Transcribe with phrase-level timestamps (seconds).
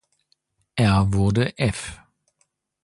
[0.73, 1.99] Er wurde f